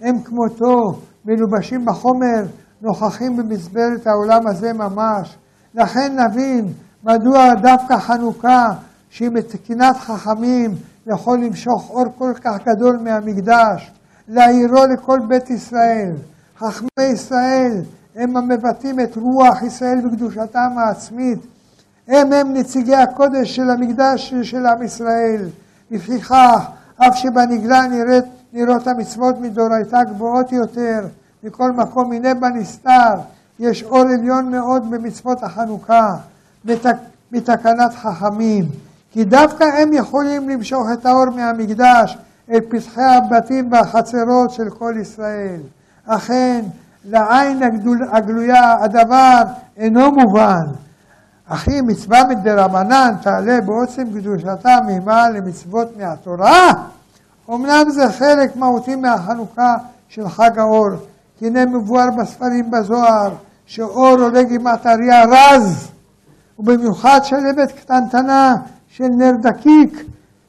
הם 0.00 0.22
כמותו, 0.22 1.00
מלובשים 1.24 1.84
בחומר, 1.86 2.42
נוכחים 2.82 3.36
במסברת 3.36 4.06
העולם 4.06 4.46
הזה 4.46 4.72
ממש. 4.72 5.36
לכן 5.74 6.20
נבין 6.20 6.72
מדוע 7.04 7.54
דווקא 7.54 7.98
חנוכה, 7.98 8.66
שהיא 9.10 9.30
מתקינת 9.30 9.96
חכמים, 9.96 10.70
יכול 11.06 11.38
למשוך 11.38 11.90
אור 11.90 12.04
כל 12.18 12.32
כך 12.44 12.58
גדול 12.66 12.96
מהמקדש, 12.96 13.92
להעירו 14.28 14.86
לכל 14.94 15.20
בית 15.28 15.50
ישראל. 15.50 16.12
חכמי 16.58 17.04
ישראל 17.12 17.82
הם 18.16 18.36
המבטאים 18.36 19.00
את 19.00 19.16
רוח 19.16 19.62
ישראל 19.62 20.06
וקדושתם 20.06 20.70
העצמית. 20.78 21.38
הם 22.08 22.32
הם 22.32 22.54
נציגי 22.54 22.94
הקודש 22.94 23.56
של 23.56 23.70
המקדש 23.70 24.34
של 24.42 24.66
עם 24.66 24.82
ישראל. 24.82 25.48
לפיכך, 25.90 26.70
אף 26.96 27.16
שבנגלה 27.16 27.86
נראית, 27.86 28.24
נראות 28.52 28.86
המצוות 28.86 29.38
מדורייתא 29.40 30.04
גבוהות 30.04 30.52
יותר, 30.52 31.00
מכל 31.42 31.72
מקום 31.72 32.12
הנה 32.12 32.34
בנסתר, 32.34 33.14
יש 33.58 33.82
אור 33.82 34.00
עליון 34.00 34.50
מאוד 34.50 34.90
במצוות 34.90 35.42
החנוכה, 35.42 36.16
בתק, 36.64 36.96
בתקנת 37.32 37.94
חכמים. 37.94 38.64
כי 39.12 39.24
דווקא 39.24 39.64
הם 39.64 39.92
יכולים 39.92 40.48
למשוך 40.48 40.86
את 40.92 41.06
האור 41.06 41.30
מהמקדש 41.30 42.18
אל 42.50 42.60
פתחי 42.68 43.02
הבתים 43.02 43.72
והחצרות 43.72 44.50
של 44.50 44.70
כל 44.70 44.94
ישראל. 45.00 45.60
אכן, 46.06 46.64
לעין 47.04 47.62
הגדול, 47.62 47.98
הגלויה 48.12 48.84
הדבר 48.84 49.42
אינו 49.76 50.10
מובן. 50.12 50.64
אחי 51.48 51.80
מצווה 51.80 52.24
מדרבנן 52.28 53.14
תעלה 53.22 53.60
בעוצם 53.60 54.04
קדושתה 54.14 54.78
מימה 54.86 55.30
למצוות 55.30 55.96
מהתורה. 55.96 56.72
אמנם 57.50 57.90
זה 57.90 58.12
חלק 58.12 58.56
מהותי 58.56 58.96
מהחנוכה 58.96 59.74
של 60.08 60.28
חג 60.28 60.58
האור, 60.58 60.88
כי 61.38 61.46
הנה 61.46 61.66
מבואר 61.66 62.06
בספרים 62.18 62.70
בזוהר, 62.70 63.30
שאור 63.66 64.16
עולה 64.20 64.42
גימטריה 64.42 65.24
רז, 65.24 65.88
ובמיוחד 66.58 67.20
שלבת 67.22 67.72
קטנטנה 67.72 68.54
של 68.88 69.08
נר 69.18 69.32
דקיק, 69.42 70.04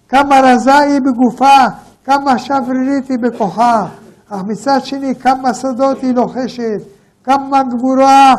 כמה 0.10 0.40
רזה 0.44 0.78
היא 0.78 1.00
בגופה, 1.00 1.66
כמה 2.04 2.40
שברירית 2.40 3.10
היא 3.10 3.18
בכוחה. 3.22 3.86
אך 4.30 4.42
מצד 4.48 4.80
שני 4.84 5.16
כמה 5.16 5.54
סודות 5.54 6.02
היא 6.02 6.14
לוחשת, 6.14 6.82
כמה 7.24 7.64
גבורה 7.64 8.34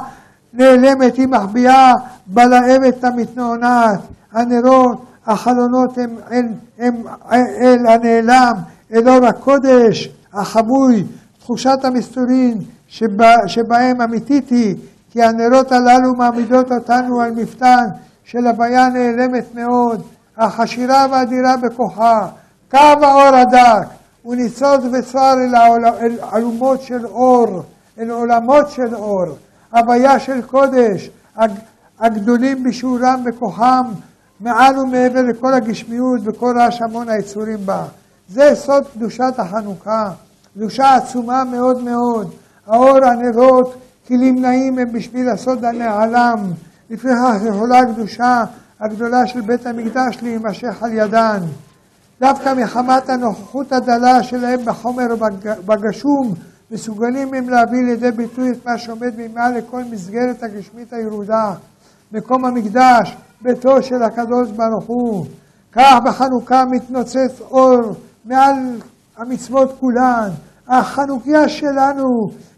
נעלמת 0.53 1.17
היא 1.17 1.29
מחביאה 1.29 1.93
בלהבת 2.27 3.05
המתנענת. 3.05 4.01
הנרות, 4.35 5.05
החלונות 5.27 5.99
הם 5.99 6.17
אל, 6.33 6.47
הם 6.79 6.95
אל 7.33 7.87
הנעלם, 7.87 8.55
אל 8.93 9.09
אור 9.09 9.27
הקודש, 9.27 10.09
החבוי, 10.33 11.05
תחושת 11.39 11.79
המסתורין 11.85 12.59
שבה, 12.89 13.35
שבהם 13.47 14.01
אמיתית 14.01 14.51
היא, 14.51 14.77
כי 15.11 15.23
הנרות 15.23 15.73
הללו 15.73 16.15
מעמידות 16.19 16.73
אותנו 16.73 17.21
על 17.21 17.31
מפתן 17.31 17.85
של 18.25 18.47
הוויה 18.47 18.89
נעלמת 18.89 19.55
מאוד, 19.55 20.03
החשירה 20.37 21.07
והאדירה 21.11 21.57
בכוחה, 21.57 22.29
קו 22.71 22.79
האור 22.79 23.37
הדק, 23.37 23.89
הוא 24.23 24.35
ניצוץ 24.35 24.81
וצר 24.93 25.35
אל, 25.49 25.55
העול, 25.55 25.87
אל 25.87 26.19
עלומות 26.33 26.83
של 26.83 27.07
אור, 27.07 27.63
אל 27.99 28.11
עולמות 28.11 28.71
של 28.71 28.95
אור, 28.95 29.25
הוויה 29.73 30.19
של 30.19 30.43
קודש, 30.43 31.11
הגדולים 32.01 32.65
בשיעורם 32.65 33.25
בכוחם, 33.25 33.85
מעל 34.41 34.79
ומעבר 34.79 35.23
לכל 35.23 35.55
הגשמיות 35.55 36.21
וכל 36.25 36.55
רעש 36.61 36.83
המון 36.83 37.09
היצורים 37.09 37.67
בה. 37.67 37.85
זה 38.29 38.51
סוד 38.55 38.85
קדושת 38.95 39.35
החנוכה, 39.39 40.11
קדושה 40.55 40.95
עצומה 40.95 41.45
מאוד 41.45 41.83
מאוד. 41.83 42.31
האור, 42.67 42.99
הנרות, 43.05 43.75
כלים 44.09 44.43
נעים 44.43 44.79
הם 44.79 44.93
בשביל 44.93 45.29
הסוד 45.29 45.65
הנעלם. 45.65 46.39
לפיכך 46.91 47.35
יכולה 47.49 47.79
הקדושה 47.79 48.45
הגדולה 48.81 49.27
של 49.27 49.41
בית 49.41 49.67
המקדש 49.67 50.19
להימשך 50.23 50.83
על 50.83 50.93
ידן. 50.93 51.41
דווקא 52.21 52.55
מחמת 52.55 53.09
הנוכחות 53.09 53.73
הדלה 53.73 54.23
שלהם 54.23 54.65
בחומר 54.65 55.07
ובגשום, 55.13 56.35
מסוגלים 56.71 57.35
הם 57.35 57.49
להביא 57.49 57.83
לידי 57.83 58.11
ביטוי 58.11 58.51
את 58.51 58.67
מה 58.67 58.79
שעומד 58.79 59.13
ממעל 59.17 59.59
לכל 59.59 59.83
מסגרת 59.91 60.43
הגשמית 60.43 60.93
הירודה. 60.93 61.55
מקום 62.13 62.45
המקדש, 62.45 63.17
ביתו 63.45 63.83
של 63.83 64.03
הקדוש 64.03 64.51
ברוך 64.51 64.85
הוא. 64.87 65.27
כך 65.73 65.99
בחנוכה 66.05 66.65
מתנוצץ 66.71 67.41
אור 67.51 67.81
מעל 68.25 68.55
המצוות 69.17 69.73
כולן. 69.81 70.29
החנוכיה 70.69 71.49
שלנו 71.49 72.05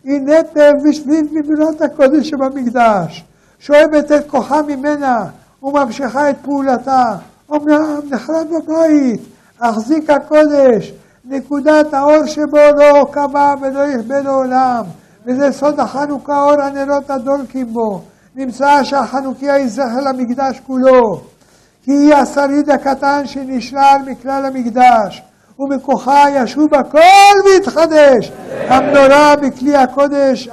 היא 0.05 0.21
נטל 0.21 0.73
בשביל 0.89 1.29
מבינות 1.33 1.83
הקודש 1.83 2.29
שבמקדש, 2.29 3.25
שואבת 3.59 4.13
את 4.13 4.31
כוחה 4.31 4.63
ממנה 4.63 5.17
וממשיכה 5.63 6.31
את 6.31 6.37
פעולתה. 6.43 7.05
אמנם 7.51 8.01
נחרד 8.11 8.47
בבית, 8.47 9.21
החזיק 9.61 10.11
הקודש, 10.11 10.93
נקודת 11.25 11.95
האור 11.95 12.27
שבו 12.27 12.59
לא 12.79 13.07
קבע 13.11 13.55
ולא 13.61 13.81
יכבה 13.81 14.21
לעולם, 14.21 14.83
וזה 15.27 15.53
סוד 15.53 15.81
החנוכה 15.81 16.43
אור 16.43 16.63
הנרות 16.63 17.11
הדולקים 17.11 17.67
בו. 17.67 18.03
נמצא 18.37 18.85
שהחנוכיה 18.85 19.55
היא 19.55 19.69
זכר 19.69 20.01
למקדש 20.01 20.61
כולו, 20.67 21.21
כי 21.83 21.93
היא 21.93 22.15
השריד 22.15 22.71
הקטן 22.71 23.27
שנשלל 23.27 24.01
מכלל 24.07 24.45
המקדש, 24.45 25.23
ומכוחה 25.59 26.25
ישוב 26.35 26.75
הכל 26.75 27.35
ויתחדש, 27.45 28.33
המנורה 28.69 29.35
בכלי 29.37 29.77
הקודש 29.77 30.49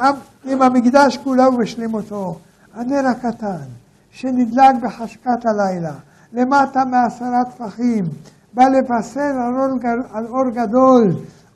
עם 0.45 0.61
המקדש 0.61 1.17
כולו 1.17 1.43
ובשלמותו. 1.43 2.37
הנר 2.75 3.07
הקטן 3.07 3.65
שנדלק 4.11 4.75
בחשכת 4.81 5.45
הלילה, 5.45 5.93
למטה 6.33 6.85
מעשרה 6.85 7.43
טפחים, 7.45 8.03
בא 8.53 8.63
לבשר 8.63 9.21
על 9.21 9.55
אור, 9.55 9.79
על 10.13 10.25
אור 10.25 10.49
גדול, 10.49 11.07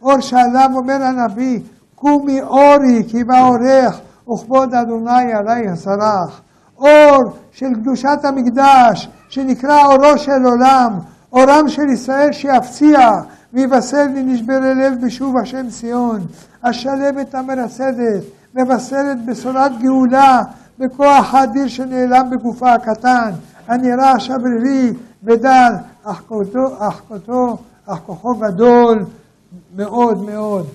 אור 0.01 0.19
שעליו 0.19 0.69
אומר 0.75 1.03
הנביא, 1.03 1.59
קומי 1.95 2.41
אורי 2.41 3.03
כי 3.07 3.23
בא 3.23 3.41
אורך 3.41 4.01
וכבוד 4.33 4.73
אדוני 4.73 5.33
עלי 5.33 5.69
הסרח. 5.69 6.41
אור 6.77 7.33
של 7.51 7.73
קדושת 7.73 8.19
המקדש, 8.23 9.09
שנקרא 9.29 9.85
אורו 9.85 10.17
של 10.17 10.45
עולם, 10.45 10.99
אורם 11.33 11.69
של 11.69 11.89
ישראל 11.89 12.31
שיפציע, 12.31 13.11
ויבשר 13.53 14.05
לי 14.13 14.23
נשברי 14.23 14.75
לב 14.75 15.05
בשוב 15.05 15.37
השם 15.37 15.69
ציון. 15.69 16.19
השלמת 16.63 17.35
המרסדת, 17.35 18.23
מבשרת 18.55 19.25
בשורת 19.25 19.71
גאולה, 19.81 20.41
בכוח 20.79 21.33
האדיר 21.33 21.67
שנעלם 21.67 22.29
בגופה 22.29 22.73
הקטן, 22.73 23.29
הנראה 23.67 24.19
שברירי 24.19 24.93
בדל, 25.23 25.73
אך 26.03 26.21
כוחו, 26.27 26.87
אך 26.87 27.01
כוחו, 27.07 27.57
אך 27.85 27.99
כוחו 28.05 28.35
גדול 28.35 29.05
מאוד 29.75 30.25
מאוד. 30.25 30.65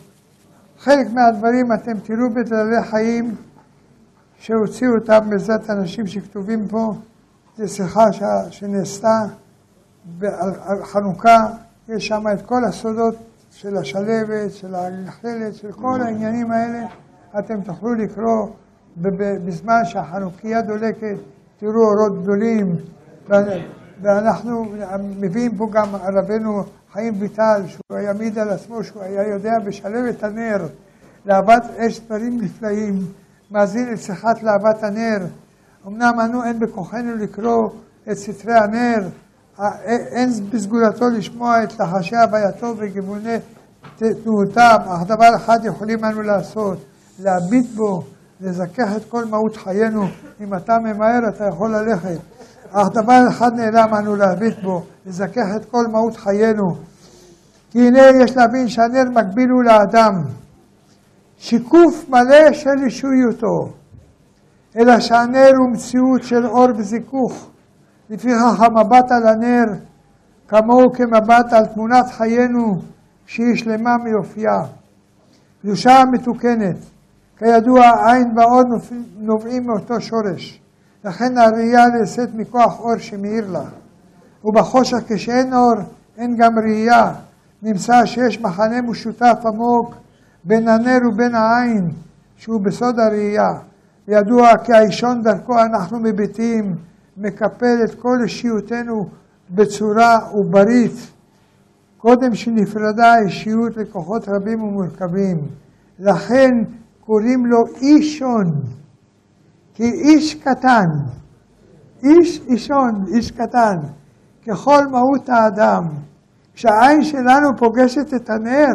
חלק 0.79 1.07
מהדברים 1.13 1.73
אתם 1.73 1.93
תראו 1.99 2.31
בכללי 2.31 2.83
חיים 2.83 3.35
שהוציאו 4.43 4.95
אותם 4.95 5.31
בעזרת 5.31 5.71
אנשים 5.71 6.07
שכתובים 6.07 6.69
פה. 6.69 6.95
זו 7.59 7.69
שיחה 7.69 8.07
שנעשתה 8.51 9.25
על 10.65 10.85
חנוכה, 10.85 11.47
יש 11.89 12.07
שם 12.07 12.25
את 12.33 12.43
כל 12.47 12.65
הסודות 12.65 13.15
של 13.51 13.77
השלבת, 13.77 14.53
של 14.53 14.75
הנחלת, 14.75 15.55
של 15.55 15.73
כל 15.73 16.01
העניינים 16.01 16.51
האלה. 16.51 16.87
אתם 17.39 17.61
תוכלו 17.61 17.95
לקרוא 17.95 18.49
בזמן 18.97 19.85
שהחנוכיה 19.85 20.63
דולקת, 20.63 21.17
תראו 21.59 21.83
אורות 21.85 22.23
גדולים. 22.23 22.77
ואנחנו 24.03 24.65
מביאים 25.21 25.57
פה 25.57 25.69
גם 25.73 25.89
רבנו 25.95 26.65
חיים 26.93 27.15
ויטל, 27.19 27.63
שהוא 27.67 27.99
יעמיד 27.99 28.39
על 28.39 28.51
עצמו, 28.51 28.85
שהוא 28.85 29.03
היה 29.03 29.29
יודע 29.29 29.59
בשלב 29.65 30.05
את 30.05 30.25
הנר, 30.25 30.67
להבת 31.27 31.65
אש 31.79 32.01
דברים 32.01 32.41
נפלאים, 32.41 32.95
מאזין 33.53 33.93
את 33.93 33.99
שיחת 33.99 34.43
להבת 34.43 34.83
הנר. 34.83 35.27
אמנם 35.87 36.21
אנו 36.25 36.45
אין 36.45 36.59
בכוחנו 36.59 37.17
לקרוא 37.17 37.71
את 38.11 38.17
סתרי 38.17 38.55
הנר, 38.55 39.09
אין 39.87 40.31
בסגולתו 40.53 41.09
לשמוע 41.09 41.65
את 41.65 41.81
לחשי 41.81 42.17
הווייתו 42.17 42.75
וגיווני 42.79 43.37
תנועותיו, 43.97 44.79
אך 44.87 45.03
דבר 45.07 45.37
אחד 45.37 45.59
יכולים 45.65 46.05
אנו 46.05 46.23
לעשות, 46.23 46.79
להביט 47.19 47.67
בו, 47.75 48.03
לזכח 48.41 48.97
את 48.97 49.05
כל 49.09 49.25
מהות 49.25 49.57
חיינו. 49.57 50.03
אם 50.41 50.55
אתה 50.55 50.79
ממהר, 50.79 51.29
אתה 51.29 51.45
יכול 51.45 51.77
ללכת. 51.77 52.19
אך 52.71 52.89
דבר 52.93 53.21
אחד 53.29 53.51
נעלם 53.57 53.95
אנו 53.95 54.17
להביט 54.17 54.63
בו, 54.63 54.83
לזכח 55.07 55.47
את 55.57 55.65
כל 55.71 55.87
מהות 55.93 56.17
חיינו. 56.17 56.75
כי 57.71 57.79
הנה 57.79 58.01
יש 58.25 58.37
להבין 58.37 58.69
שהנר 58.69 59.05
מקביל 59.11 59.51
הוא 59.51 59.63
לאדם, 59.65 60.13
שיקוף 61.43 62.09
מלא 62.09 62.53
של 62.53 62.85
אישויותו, 62.85 63.73
אלא 64.77 65.01
שהנר 65.01 65.51
הוא 65.59 65.73
מציאות 65.73 66.23
של 66.23 66.47
אור 66.47 66.69
וזיכוך. 66.77 67.51
לפיכך 68.11 68.61
המבט 68.61 69.11
על 69.11 69.29
הנר 69.29 69.65
כמוהו 70.49 70.93
כמבט 70.93 71.53
על 71.53 71.67
תמונת 71.67 72.07
חיינו 72.11 72.75
שהיא 73.27 73.57
שלמה 73.57 73.97
מיופייה. 74.05 74.61
קדושה 75.63 76.03
מתוקנת, 76.13 76.77
כידוע 77.39 77.83
עין 78.07 78.39
ועוד 78.39 78.67
נובעים 79.17 79.67
מאותו 79.67 80.01
שורש. 80.01 80.61
לכן 81.05 81.39
הראייה 81.39 81.87
נעשית 81.87 82.35
מכוח 82.35 82.81
אור 82.81 82.99
שמאיר 82.99 83.51
לה. 83.51 83.65
ובחושך 84.45 84.99
כשאין 85.09 85.55
אור, 85.55 85.75
אין 86.19 86.37
גם 86.37 86.59
ראייה. 86.59 87.13
נמצא 87.63 88.05
שיש 88.05 88.41
מחנה 88.41 88.83
משותף 88.83 89.39
עמוק 89.47 89.95
בין 90.45 90.69
הנר 90.69 90.99
ובין 91.09 91.35
העין, 91.35 91.91
שהוא 92.37 92.61
בסוד 92.61 92.99
הראייה. 92.99 93.53
ידוע 94.09 94.49
כי 94.65 94.73
האישון 94.73 95.23
דרכו 95.23 95.55
אנחנו 95.63 95.99
מביטים, 96.01 96.75
מקפל 97.17 97.77
את 97.85 97.95
כל 97.95 98.19
אישיותנו 98.23 99.09
בצורה 99.51 100.17
עוברית. 100.17 101.13
קודם 101.99 102.35
שנפרדה 102.35 103.13
האישיות 103.13 103.77
לכוחות 103.77 104.29
רבים 104.29 104.63
ומורכבים. 104.63 105.39
לכן 105.99 106.51
קוראים 107.01 107.47
לו 107.47 107.59
אישון. 107.81 108.63
כי 109.75 109.83
איש 109.83 110.35
קטן, 110.35 110.87
איש 112.03 112.41
אישון, 112.49 113.05
איש 113.15 113.31
קטן, 113.31 113.77
ככל 114.47 114.87
מהות 114.91 115.29
האדם, 115.29 115.85
כשהעין 116.55 117.05
שלנו 117.05 117.57
פוגשת 117.59 118.15
את 118.15 118.31
הנר, 118.31 118.75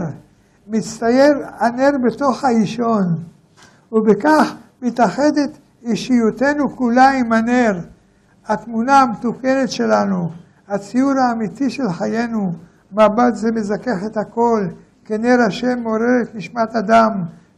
מצטייר 0.69 1.33
הנר 1.59 1.91
בתוך 2.03 2.43
האישון, 2.43 3.03
ובכך 3.91 4.55
מתאחדת 4.81 5.57
אישיותנו 5.83 6.75
כולה 6.75 7.09
עם 7.11 7.33
הנר, 7.33 7.79
התמונה 8.47 9.01
המתוקנת 9.01 9.69
שלנו, 9.69 10.29
הציור 10.67 11.13
האמיתי 11.19 11.69
של 11.69 11.89
חיינו, 11.89 12.51
מבט 12.91 13.33
זה 13.33 13.51
מזכך 13.51 13.97
את 14.05 14.17
הכל, 14.17 14.67
כנר 15.05 15.37
השם 15.47 15.79
מעורר 15.83 16.21
את 16.23 16.35
נשמת 16.35 16.75
אדם, 16.75 17.11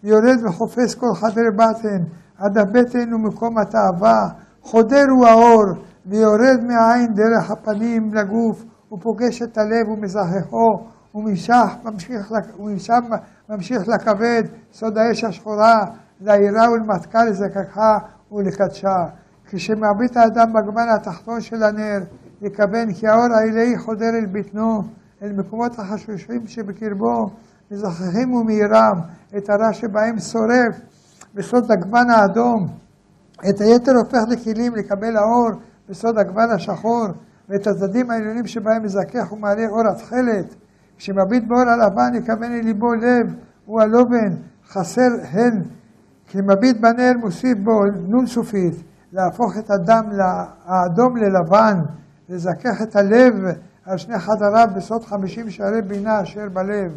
יורד 0.04 0.43
וחופש 0.45 0.95
כל 0.95 1.13
חדרי 1.15 1.52
בטן, 1.56 2.04
עד 2.38 2.58
הבטן 2.58 3.13
ומקום 3.13 3.58
התאווה, 3.58 4.30
חודר 4.62 5.06
הוא 5.10 5.28
האור, 5.28 5.65
ויורד 6.06 6.63
מהעין 6.67 7.13
דרך 7.13 7.52
הפנים 7.52 8.13
לגוף, 8.13 8.63
ופוגש 8.93 9.41
את 9.41 9.58
הלב 9.58 9.89
ומזכחו, 9.89 10.99
ומשך 11.15 11.65
ממשיך, 11.84 12.34
ומשם 12.60 13.02
ממשיך 13.50 13.88
לכבד, 13.88 14.43
סוד 14.74 14.98
האש 14.98 15.24
השחורה, 15.24 15.86
לעירה 16.22 16.72
ולמתקה 16.72 17.24
לזככה 17.24 17.98
ולקדשה. 18.32 19.06
כשמביט 19.45 20.17
האדם 20.17 20.54
בגוון 20.54 20.89
התחתון 20.89 21.41
של 21.41 21.63
הנר, 21.63 22.00
יכוון 22.41 22.93
כי 22.93 23.08
האור 23.08 23.34
העילאי 23.34 23.78
חודר 23.78 24.10
אל 24.10 24.26
בטנו, 24.26 24.84
אל 25.22 25.32
מקומות 25.34 25.80
החשושים 25.80 26.48
שבקרבו, 26.48 27.30
מזככים 27.72 28.34
ומעירם, 28.34 29.00
את 29.38 29.50
הרע 29.50 29.74
שבהם 29.74 30.19
שורף 30.19 30.80
בסוד 31.34 31.72
הגוון 31.72 32.10
האדום, 32.10 32.67
את 33.50 33.62
היתר 33.62 33.91
הופך 33.91 34.19
לכלים 34.30 34.76
לקבל 34.76 35.17
האור 35.17 35.50
בסוד 35.89 36.17
הגוון 36.17 36.52
השחור, 36.52 37.08
ואת 37.50 37.67
הצדדים 37.67 38.12
העליונים 38.12 38.48
שבהם 38.48 38.84
מזכך 38.84 39.32
ומעלה 39.32 39.67
אור 39.69 39.88
התכלת. 39.91 40.56
כשמביט 41.00 41.44
באור 41.48 41.62
הלבן 41.62 42.12
יכוון 42.16 42.52
אל 42.52 42.62
ליבו 42.64 42.94
לב, 42.94 43.36
הוא 43.66 43.82
הלובן, 43.82 44.36
חסר 44.68 45.10
הן. 45.32 45.62
כשמביט 46.28 46.78
בנר 46.80 47.12
מוסיף 47.20 47.58
בו 47.64 47.86
נון 48.08 48.26
סופית, 48.26 48.74
להפוך 49.12 49.58
את 49.58 49.72
הדם 49.72 50.04
האדום 50.66 51.18
ללבן, 51.18 51.80
לזכך 52.30 52.82
את 52.82 52.96
הלב 52.96 53.34
על 53.86 53.98
שני 53.98 54.20
חדריו 54.20 54.68
בסוד 54.76 55.04
חמישים 55.04 55.50
שערי 55.50 55.82
בינה 55.82 56.22
אשר 56.22 56.50
בלב. 56.54 56.92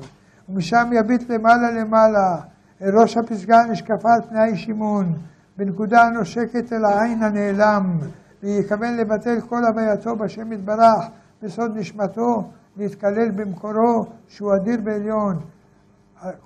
ומשם 0.49 0.91
יביט 0.93 1.31
למעלה 1.31 1.71
למעלה, 1.71 2.37
אל 2.83 2.99
ראש 2.99 3.17
הפסגה 3.17 3.65
נשקפה 3.71 4.15
על 4.15 4.21
פני 4.29 4.39
האיש 4.39 4.65
שמעון, 4.65 5.13
בנקודה 5.57 6.03
הנושקת 6.03 6.73
אל 6.73 6.85
העין 6.85 7.23
הנעלם, 7.23 7.99
ויכוון 8.43 8.97
לבטל 8.97 9.41
כל 9.41 9.65
הווייתו 9.65 10.17
בשם 10.17 10.53
יתברך, 10.53 11.05
בסוד 11.43 11.77
נשמתו, 11.77 12.51
להתקלל 12.77 13.31
במקורו, 13.31 14.07
שהוא 14.29 14.55
אדיר 14.55 14.81
ועליון, 14.85 15.39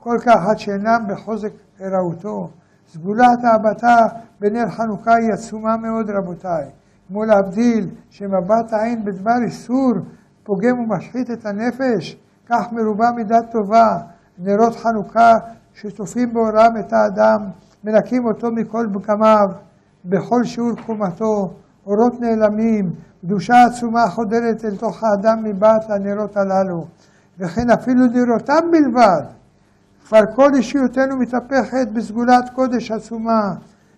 כל 0.00 0.16
כך 0.26 0.46
עד 0.48 0.58
שאינם 0.58 1.04
בחוזק 1.08 1.52
ארעותו. 1.80 2.50
סגולת 2.88 3.44
ההבטה 3.44 3.96
בנר 4.40 4.70
חנוכה 4.70 5.14
היא 5.14 5.32
עצומה 5.32 5.76
מאוד 5.76 6.10
רבותיי. 6.10 6.70
כמו 7.08 7.24
להבדיל 7.24 7.90
שמבט 8.10 8.72
העין 8.72 9.04
בדבר 9.04 9.38
איסור 9.44 9.92
פוגם 10.44 10.78
ומשחית 10.78 11.30
את 11.30 11.46
הנפש, 11.46 12.16
כך 12.46 12.72
מרובה 12.72 13.10
מידת 13.16 13.50
טובה. 13.50 13.98
נרות 14.38 14.76
חנוכה 14.76 15.32
שצופים 15.74 16.32
באורם 16.32 16.74
את 16.80 16.92
האדם, 16.92 17.50
מנקים 17.84 18.24
אותו 18.26 18.50
מכל 18.52 18.86
פגמיו, 18.94 19.46
בכל 20.04 20.44
שיעור 20.44 20.72
קומתו, 20.86 21.54
אורות 21.87 22.20
נעלמים, 22.20 22.90
קדושה 23.20 23.64
עצומה 23.64 24.07
חודרת 24.09 24.64
אל 24.64 24.77
תוך 24.77 25.05
האדם 25.05 25.44
מבעט 25.44 25.90
לנרות 25.90 26.37
הללו, 26.37 26.85
וכן 27.38 27.70
אפילו 27.70 28.07
נרותם 28.07 28.70
בלבד. 28.72 29.22
כבר 30.07 30.20
כל 30.35 30.55
אישיותנו 30.55 31.16
מתהפכת 31.18 31.88
בסגולת 31.92 32.51
קודש 32.55 32.90
עצומה, 32.90 33.55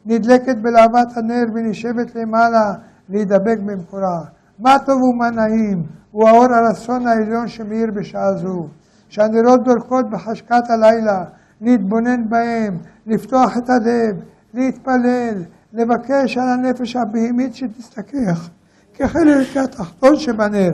נדלקת 0.07 0.57
בלהבת 0.63 1.17
הנר 1.17 1.45
ונשבת 1.55 2.15
למעלה 2.15 2.73
להידבק 3.09 3.59
במקורה. 3.67 4.21
מה 4.59 4.77
טוב 4.87 5.03
ומה 5.03 5.31
נעים, 5.31 5.83
הוא 6.11 6.29
האור 6.29 6.47
הרצון 6.55 7.07
העליון 7.07 7.49
שמאיר 7.49 7.91
בשעה 7.95 8.33
זו. 8.37 8.69
שהנרות 9.09 9.65
דולקות 9.65 10.11
בחשכת 10.11 10.71
הלילה, 10.71 11.25
להתבונן 11.61 12.29
בהם, 12.29 12.77
לפתוח 13.07 13.57
את 13.59 13.71
הלב, 13.71 14.23
להתפלל, 14.55 15.43
לבקש 15.73 16.39
על 16.39 16.49
הנפש 16.49 16.97
הבהמית 16.97 17.55
שתסתכך, 17.55 18.49
כחלק 18.95 19.57
התחתון 19.57 20.17
שבנר, 20.17 20.71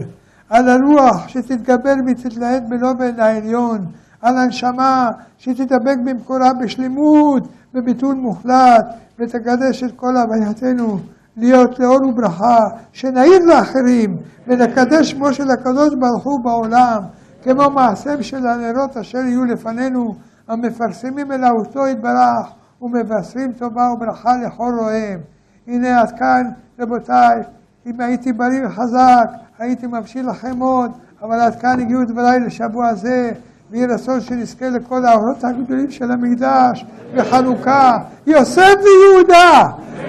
על 0.51 0.69
הרוח 0.69 1.29
שתתגבר 1.29 1.95
ותתלהט 2.07 2.63
בלובן 2.69 3.21
העליון, 3.21 3.87
על 4.23 4.39
הנשמה 4.39 5.11
שתדבק 5.39 5.97
במקורה 6.05 6.53
בשלמות, 6.61 7.49
בביטול 7.75 8.15
מוחלט, 8.15 8.87
ותקדש 9.19 9.83
את 9.85 9.93
כל 9.97 10.17
הווייתנו 10.17 10.99
להיות 11.37 11.79
לאור 11.79 12.09
וברכה, 12.09 12.59
שנעיר 12.93 13.39
לאחרים, 13.47 14.17
ונקדש 14.47 15.11
שמו 15.11 15.33
של 15.33 15.51
הקדוש 15.51 15.95
ברוך 15.95 16.25
הוא 16.25 16.41
בעולם, 16.45 17.03
כמו 17.43 17.71
מעשיהם 17.71 18.23
של 18.23 18.47
הנרות 18.47 18.97
אשר 18.97 19.19
יהיו 19.19 19.45
לפנינו, 19.45 20.15
המפרסמים 20.49 21.33
אלוהותו 21.33 21.87
יתברך, 21.87 22.47
ומבשרים 22.83 23.53
טובה 23.53 23.93
וברכה 23.93 24.33
לכל 24.47 24.73
רואיהם. 24.79 25.21
הנה 25.67 26.01
עד 26.01 26.11
כאן, 26.19 26.43
רבותיי, 26.79 27.41
אם 27.87 28.01
הייתי 28.01 28.33
בריא 28.33 28.67
וחזק, 28.67 29.29
הייתי 29.59 29.87
ממשיך 29.87 30.27
לכם 30.27 30.59
עוד, 30.61 30.91
אבל 31.23 31.41
עד 31.41 31.61
כאן 31.61 31.81
הגיעו 31.81 32.05
דבריי 32.05 32.41
לשבוע 32.41 32.95
זה. 32.95 33.33
ויהי 33.71 33.87
רצון 33.87 34.21
שנזכה 34.21 34.69
לכל 34.69 35.05
האורות 35.05 35.45
הגדולים 35.45 35.91
של 35.91 36.11
המקדש 36.11 36.85
בחנוכה. 37.15 37.93
יוסף 38.27 38.75
ויהודה, 38.85 39.63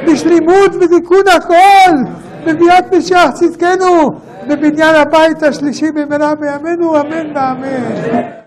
בשלימות 0.08 0.76
ותיקון 0.76 1.24
הכל, 1.38 1.96
בביאת 2.46 2.94
משיח 2.94 3.32
צדקנו, 3.32 4.10
בבניין 4.48 4.96
הבית 4.96 5.44
השלישי 5.44 5.92
במהרה 5.92 6.36
בימינו, 6.36 7.02
אמן 7.02 7.36
ואמן. 7.36 8.45